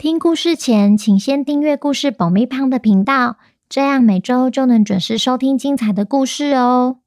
[0.00, 3.36] 听故事前，请先订阅故事保密胖的频道，
[3.68, 7.00] 这样每周就能准时收听精彩的故事哦。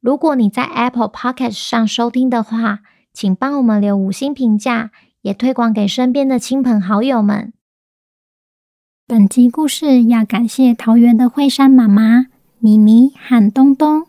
[0.00, 2.82] 如果你在 Apple Podcast 上收听的话，
[3.12, 7.52] 请帮我们留五星评价，也推广给身边的亲朋好友们。
[9.08, 12.26] 本集故事要感谢桃园的惠山妈妈、
[12.60, 14.06] 妮妮和东东，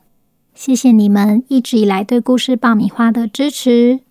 [0.53, 4.01] 谢谢你们一直以来对故事爆米花的支持。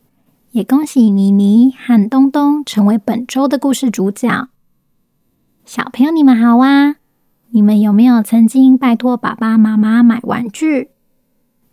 [0.54, 4.46] 也恭喜妮妮和东东成为本周的故事主角。
[5.64, 6.94] 小朋友，你们好啊！
[7.50, 10.90] 你们有没有曾经拜托爸爸妈妈买玩具，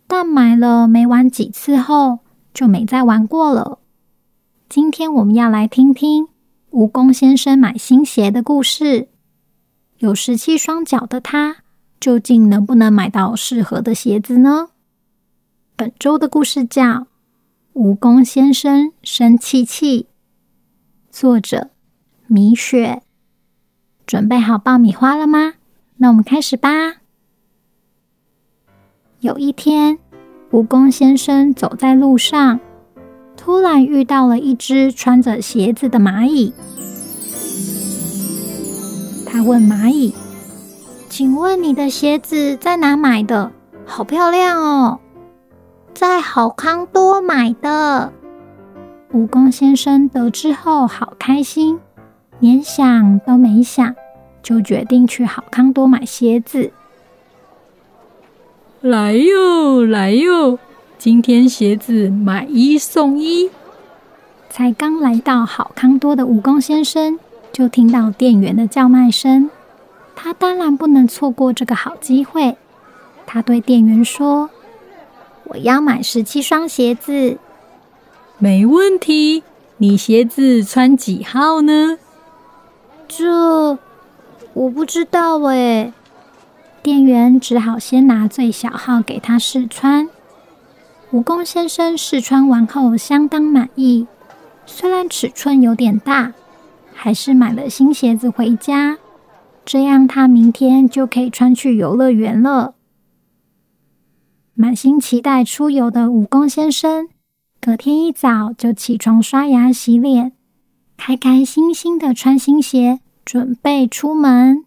[0.08, 2.18] 但买了没玩几次后
[2.52, 3.78] 就没再玩过了？
[4.68, 6.26] 今天我们要来听听
[6.72, 9.06] 蜈蚣先生买新鞋的故事。
[9.98, 11.58] 有十七双脚的他，
[12.00, 14.70] 究竟能不能买到适合的鞋子呢？
[15.76, 17.06] 本周的故事叫。
[17.74, 20.06] 蜈蚣先生生气气，
[21.10, 21.70] 作者
[22.26, 23.00] 米雪。
[24.04, 25.54] 准备好爆米花了吗？
[25.96, 26.68] 那我们开始吧。
[29.20, 29.98] 有一天，
[30.50, 32.60] 蜈蚣先生走在路上，
[33.38, 36.52] 突然遇到了一只穿着鞋子的蚂蚁。
[39.24, 40.12] 他问蚂蚁
[41.08, 43.50] ：“请问你的鞋子在哪买的？
[43.86, 45.00] 好漂亮哦！”
[45.94, 48.12] 在好康多买的。
[49.12, 51.78] 蜈蚣先生得知后好开心，
[52.40, 53.94] 连想都没想，
[54.42, 56.72] 就决定去好康多买鞋子。
[58.80, 60.58] 来哟，来哟！
[60.98, 63.50] 今天鞋子买一送一。
[64.48, 67.18] 才刚来到好康多的蜈蚣先生，
[67.52, 69.50] 就听到店员的叫卖声，
[70.16, 72.56] 他当然不能错过这个好机会。
[73.26, 74.48] 他对店员说。
[75.52, 77.36] 我要买十七双鞋子，
[78.38, 79.42] 没问题。
[79.76, 81.98] 你鞋子穿几号呢？
[83.06, 83.78] 这
[84.54, 85.92] 我不知道哎。
[86.82, 90.08] 店员只好先拿最小号给他试穿。
[91.12, 94.06] 蜈蚣先生试穿完后相当满意，
[94.64, 96.32] 虽然尺寸有点大，
[96.94, 98.96] 还是买了新鞋子回家。
[99.66, 102.72] 这样他明天就可以穿去游乐园了。
[104.54, 107.08] 满心期待出游的蜈蚣先生，
[107.58, 110.32] 隔天一早就起床刷牙洗脸，
[110.98, 114.64] 开开心心的穿新鞋，准备出门。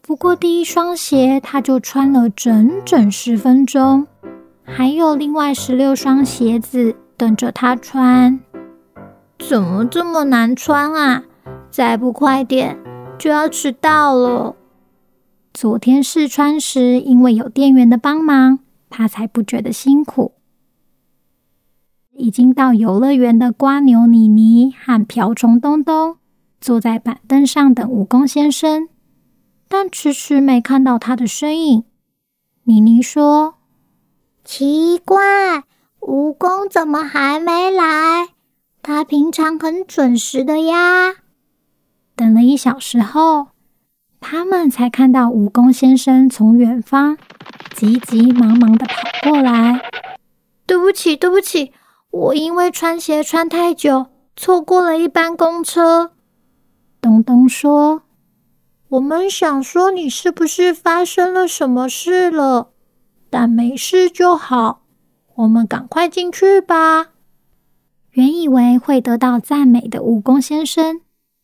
[0.00, 4.08] 不过第一双鞋他就穿了整整十分钟，
[4.64, 8.40] 还有另外十六双鞋子等着他穿。
[9.38, 11.22] 怎么这么难穿啊？
[11.70, 12.76] 再不快点
[13.16, 14.56] 就要迟到了。
[15.54, 18.58] 昨天试穿时，因为有店员的帮忙。
[18.92, 20.34] 他才不觉得辛苦。
[22.12, 26.18] 已经到游乐园的瓜牛妮妮和瓢虫东东
[26.60, 28.86] 坐在板凳上等蜈蚣先生，
[29.66, 31.84] 但迟迟没看到他的身影。
[32.64, 33.54] 妮妮说
[34.44, 35.64] ：“奇怪，
[36.00, 38.28] 蜈蚣怎么还没来？
[38.82, 41.14] 他平常很准时的呀。”
[42.14, 43.48] 等了一小时后，
[44.22, 47.18] 他们才看到蜈蚣先生从远方
[47.74, 49.82] 急急忙忙的跑过来。
[50.64, 51.72] 对不起，对不起，
[52.10, 54.06] 我因为穿鞋穿太久，
[54.36, 56.12] 错过了一班公车。
[57.00, 58.02] 东东说
[58.90, 62.68] ：“我们想说你是不是发生了什么事了？
[63.28, 64.82] 但没事就好，
[65.34, 67.08] 我们赶快进去吧。”
[68.12, 71.00] 原以为会得到赞美的蜈蚣先生，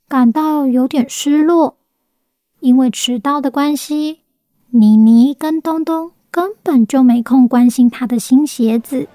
[0.06, 1.77] 感到有点失落。
[2.60, 4.20] 因为迟到的关系，
[4.70, 9.06] 妮妮跟东东根本就没空关心他的新鞋子。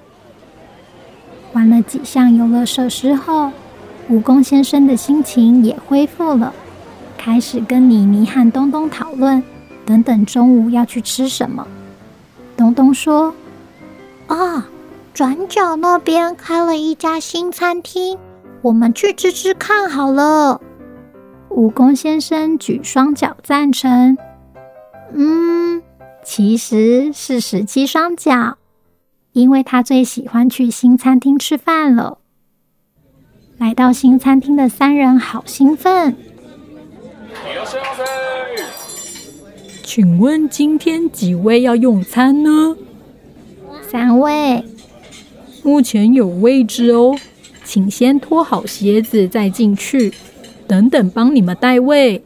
[1.51, 3.51] 玩了几项游乐设施后，
[4.09, 6.53] 蜈蚣先生的心情也恢复了，
[7.17, 9.43] 开始跟妮妮和东东讨论，
[9.85, 11.67] 等等中午要去吃什么。
[12.55, 13.35] 东东说
[14.27, 14.67] ：“啊，
[15.13, 18.17] 转角那边开了一家新餐厅，
[18.61, 20.61] 我们去吃吃看好了。”
[21.55, 24.17] 蜈蚣先生举双脚赞成。
[25.13, 25.83] 嗯，
[26.25, 28.57] 其实是十七双脚，
[29.33, 32.17] 因为他最喜欢去新餐厅吃饭了。
[33.59, 36.15] 来到新餐厅的三人好兴奋。
[39.83, 42.75] 请问今天几位要用餐呢？
[43.88, 44.65] 三位。
[45.61, 47.15] 目前有位置哦，
[47.63, 50.11] 请先脱好鞋子再进去。
[50.68, 52.24] 等等，帮你们带位。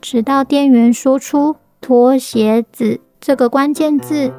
[0.00, 4.32] 直到店员说出“脱鞋子”这个关键字，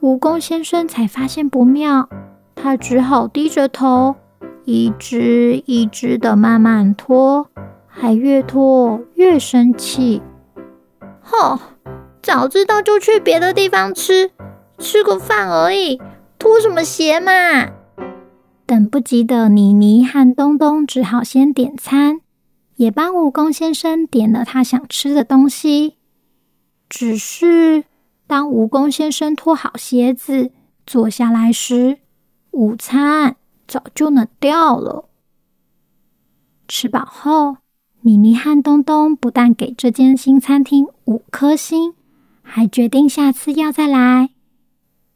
[0.00, 2.08] 蜈蚣先生才发现不妙。
[2.54, 4.16] 他只好低着头，
[4.64, 7.48] 一只一只的慢慢脱，
[7.86, 10.22] 还越脱越生气。
[11.20, 11.58] 吼！
[12.22, 14.30] 早知道就去别的地方吃，
[14.78, 16.00] 吃个饭而已，
[16.38, 17.32] 脱什么鞋嘛？
[18.66, 22.20] 等不及的妮妮和东东只好先点餐，
[22.76, 25.96] 也帮蜈蚣先生点了他想吃的东西。
[26.88, 27.84] 只是
[28.26, 30.50] 当蜈蚣先生脱好鞋子
[30.86, 31.98] 坐下来时，
[32.52, 33.36] 午餐
[33.66, 35.08] 早就冷掉了。
[36.68, 37.56] 吃饱后，
[38.02, 41.94] 妮妮和东东不但给这间新餐厅五颗星，
[42.42, 44.30] 还决定下次要再来。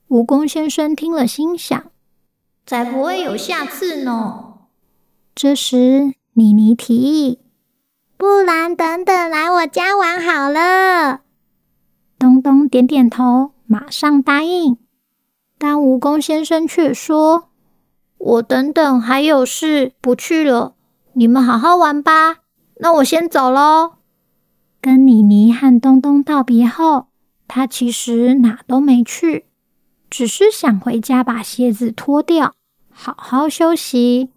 [0.09, 1.91] 蜈蚣先生听了，心想
[2.67, 4.55] ：“才不会有下次呢。”
[5.35, 7.39] 这时，妮妮提议
[8.17, 11.21] ：“不然等等来我家玩好了。”
[12.19, 14.79] 东东点点头，马上答应。
[15.59, 17.51] 但蜈蚣先生却说
[18.19, 20.75] ：“我等等还有事，不去了。
[21.13, 22.39] 你们好好玩吧。
[22.81, 23.97] 那我先走喽。”
[24.81, 27.09] 跟妮妮和东东道别后，
[27.47, 29.47] 他其实哪都没去。
[30.09, 32.55] 只是想回家把鞋子脱掉，
[32.99, 34.31] 好好休息。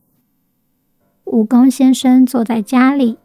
[1.24, 3.18] 蜈蚣先生坐在家里，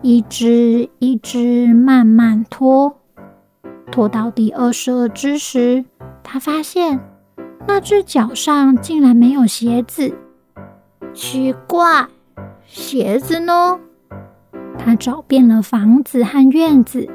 [0.00, 2.96] 一只一只慢慢脱，
[3.90, 5.84] 脱到第二十二只时，
[6.22, 7.00] 他发现
[7.66, 10.16] 那只脚上竟然没有鞋子。
[11.12, 12.06] 奇怪，
[12.64, 13.80] 鞋子呢？
[14.78, 17.08] 他找遍了房子和院子，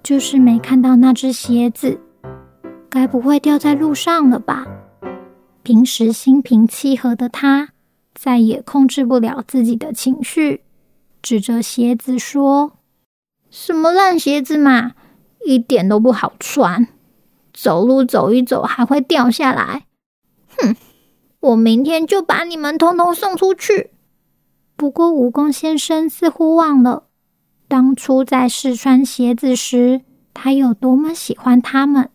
[0.00, 1.98] 就是没看到那只鞋子。
[2.88, 4.64] 该不会掉在路上了吧？
[5.62, 7.70] 平时心平气和的他，
[8.14, 10.62] 再也控制不了自己的情绪，
[11.20, 12.78] 指着鞋子说
[13.50, 14.92] ：“什么烂鞋子嘛，
[15.44, 16.88] 一点都不好穿，
[17.52, 19.86] 走路走一走还会掉下来。
[20.56, 20.74] 哼，
[21.40, 23.90] 我明天就把你们通通送出去。”
[24.76, 27.04] 不过，蜈蚣先生似乎忘了，
[27.68, 30.00] 当初在试穿鞋子时，
[30.32, 32.08] 他有多么喜欢他们。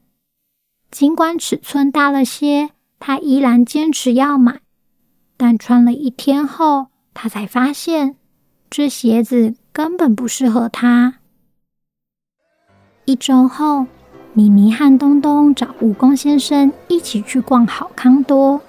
[0.90, 4.60] 尽管尺寸大了些，他依然坚持要买。
[5.38, 8.16] 但穿了一天后，他才发现
[8.70, 11.16] 这鞋子根本不适合他。
[13.06, 13.86] 一周后，
[14.34, 18.62] 妮妮和东东找蜈蚣先生一起去逛好康多。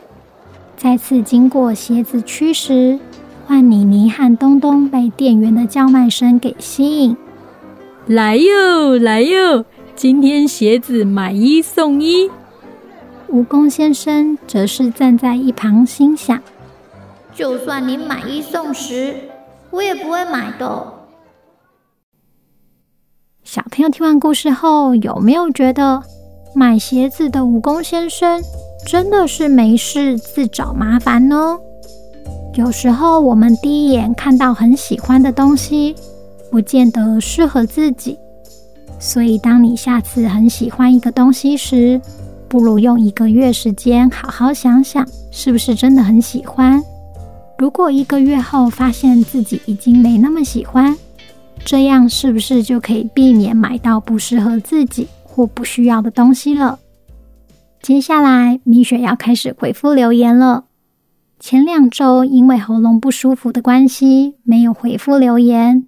[0.77, 2.99] 再次经过鞋子区时，
[3.47, 7.17] 换妮妮和东东被店员的叫卖声给吸引。
[8.07, 9.65] 来哟，来哟！
[9.95, 12.31] 今天鞋子买一送一，
[13.33, 16.41] 蜈蚣先生则是站在一旁心想：
[17.35, 19.17] 就算你买一送十，
[19.71, 20.93] 我也不会买的。
[23.43, 26.03] 小朋友听完故事后，有没有觉得
[26.55, 28.41] 买鞋子的蜈蚣先生
[28.87, 31.59] 真的是没事自找麻烦呢？
[32.55, 35.97] 有时候我们第一眼看到很喜欢的东西，
[36.51, 38.19] 不见得适合自己。
[38.99, 42.01] 所以，当你下次很喜欢一个东西时，
[42.57, 46.83] 不如用一个月时间好好想想，是不是真的很喜欢。
[47.59, 50.97] 如果一个月后发现自己已经没那么喜欢，
[51.67, 56.79] 这样是不是就可以避免买到不适合自己或不需要的东西了？
[57.83, 60.65] 接下来，米雪要开始回复留言了。
[61.39, 65.87] 前两周因为喉咙不舒服的关系，没有回复留言，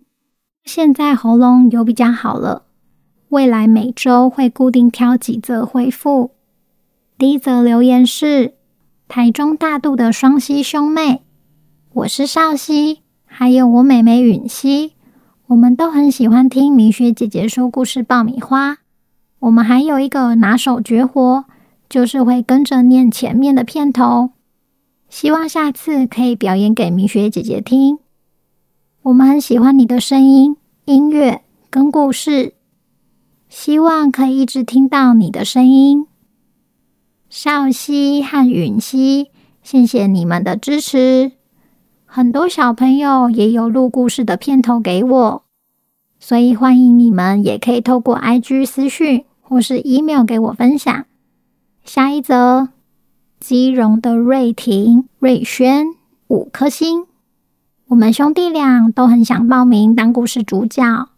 [0.64, 2.64] 现在喉咙有比较好了。
[3.30, 6.32] 未来每周会固定挑几则回复。
[7.18, 8.54] 第一则留言是
[9.08, 11.22] 台中大肚的双溪兄妹，
[11.92, 14.92] 我是少溪，还有我妹妹允溪，
[15.48, 18.78] 我们都很喜欢听米雪姐姐说故事爆米花。
[19.40, 21.44] 我们还有一个拿手绝活，
[21.88, 24.30] 就是会跟着念前面的片头，
[25.10, 27.98] 希望下次可以表演给米雪姐姐听。
[29.02, 32.54] 我们很喜欢你的声音、音乐跟故事。
[33.48, 36.06] 希望可以一直听到你的声音，
[37.40, 39.28] 少熙和允熙，
[39.62, 41.30] 谢谢你们的支持。
[42.04, 45.42] 很多小朋友也有录故事的片头给我，
[46.18, 51.06] 所以欢迎你们也可以透过 IG 私讯或是 email 给我分享。
[51.84, 52.70] 下一则，
[53.38, 55.86] 基隆的瑞婷、瑞轩
[56.26, 57.04] 五颗星，
[57.86, 61.08] 我们兄弟俩都很想报名当故事主角。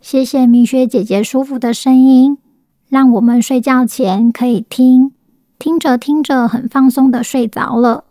[0.00, 2.38] 谢谢米雪姐姐舒服的声音，
[2.88, 5.12] 让我们睡觉前可以听，
[5.60, 8.04] 听着听着很放松的睡着了。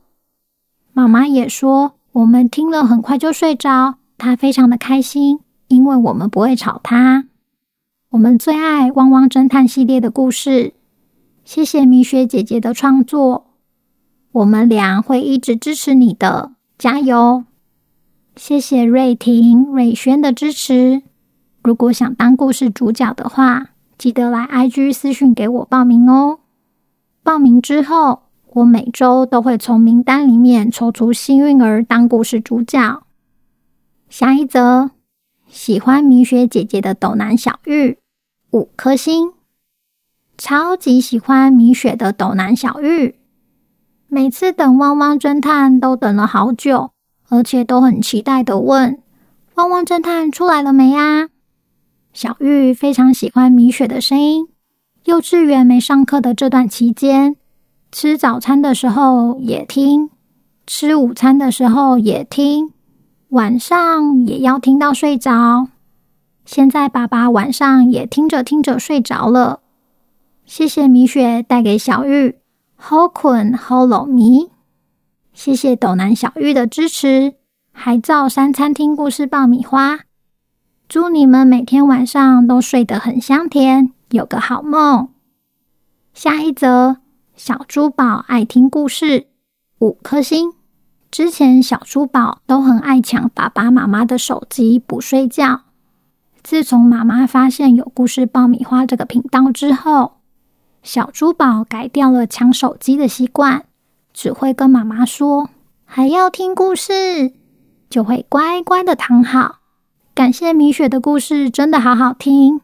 [0.94, 7.25] 妈妈也说，我们听了很快就睡着，她非常的开心，因为我们不会吵她。
[8.12, 10.74] 我们最爱《汪汪侦探》系列的故事，
[11.44, 13.48] 谢谢米雪姐姐的创作，
[14.32, 17.46] 我们俩会一直支持你的，加油！
[18.36, 21.01] 谢谢瑞婷、瑞轩的支持。
[21.63, 26.41] 如果想当故事主角的话，记得来 IG 私讯给我报名哦。
[27.24, 28.24] 报名之后，
[28.54, 33.04] 我每周都会从名单里面抽出幸运儿当故事主角。
[34.10, 34.92] 下一则，
[35.48, 38.00] 喜欢米雪姐姐的斗南小玉，
[38.52, 39.34] 五颗星。
[40.38, 43.20] 超级喜欢米雪的斗南小玉，
[44.08, 46.92] 每次等汪汪侦探都等了好久，
[47.28, 49.00] 而且都很期待的问：
[49.56, 51.28] 汪汪侦探出来了没呀？
[52.14, 54.48] 小玉非常喜欢米雪的声音。
[55.06, 57.36] 幼稚园没上课的这段期间，
[57.91, 60.10] 吃早餐的时候也听，
[60.68, 62.74] 吃午餐的时候也听，
[63.29, 65.70] 晚上也要听到睡着。
[66.46, 69.62] 现在爸爸晚上也听着听着睡着了。
[70.46, 72.38] 谢谢米雪带给小玉
[72.75, 74.50] 好困好啰咪。
[75.34, 77.36] 谢谢斗南小玉的支持，
[77.72, 80.00] 海造山餐厅故事爆米花。
[80.88, 85.10] 祝你们每天晚上都睡得很香甜，有个好梦。
[86.13, 86.98] 下一则，
[87.36, 89.28] 小猪宝爱听故事，
[89.80, 90.54] 五颗星。
[91.12, 95.62] 之前小猪宝都很爱抢爸爸妈妈的手机不睡觉。
[96.44, 100.20] 自从妈妈发现有故事爆米花这个频道之后，
[100.84, 103.66] 小猪宝改掉了抢手机的习惯，
[104.13, 105.50] 只会跟妈妈说
[105.86, 107.34] 还要听故事，
[107.89, 109.60] 就会乖乖的躺好。
[110.13, 112.62] 感谢米雪的故事，真的好好听，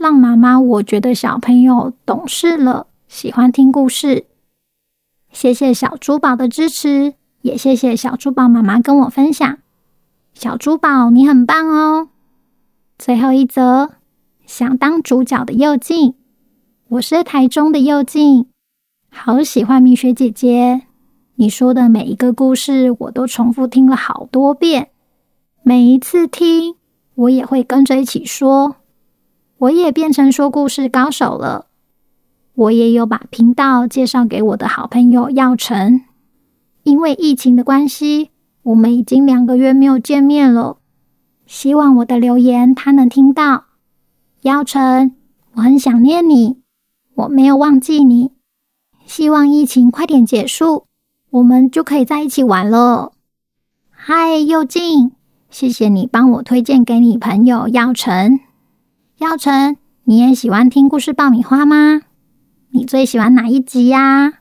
[0.00, 4.24] 让妈妈我觉得小朋友懂事了，喜欢听故事。
[5.30, 9.58] 谢谢小猪宝的支持，也谢谢小猪宝妈妈跟我分享。
[10.32, 12.08] 小猪宝，你很棒哦！
[12.98, 13.90] 最后一则，
[14.46, 16.14] 想当主角的佑静，
[16.88, 18.46] 我是台中的佑静，
[19.10, 20.80] 好喜欢蜜雪姐姐，
[21.34, 24.88] 你说的每一个故事，我都重复听了好多遍。
[25.62, 26.76] 每一次听，
[27.14, 28.76] 我也会跟着一起说，
[29.60, 31.66] 我也变成说故事高手了。
[32.54, 36.00] 我也有把频道介绍给我的好朋友耀成，
[36.82, 38.30] 因为疫情的关系，
[38.62, 40.78] 我们已经两个月没有见面了。
[41.46, 43.64] 希望我的留言他能听到。
[44.40, 45.14] 耀成，
[45.52, 46.60] 我很想念你，
[47.14, 48.30] 我没有忘记你。
[49.04, 50.84] 希望疫情快点结束，
[51.28, 53.12] 我们就可以在一起玩了。
[53.90, 55.12] 嗨，又静。
[55.50, 58.40] 谢谢你帮我推荐给你朋友耀成。
[59.20, 62.00] 耀成，你也喜欢听故事爆米花吗？
[62.70, 64.32] 你最喜欢哪一集呀？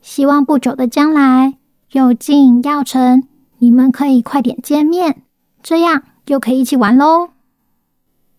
[0.00, 1.54] 希望不久的将来，
[1.92, 5.22] 又静、耀成，你们可以快点见面，
[5.62, 7.30] 这样就可以一起玩喽。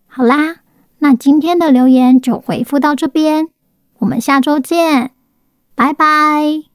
[0.06, 0.56] 好啦，
[0.98, 3.48] 那今天的留言就回复到这边，
[4.00, 5.12] 我们下周见，
[5.74, 6.71] 拜拜。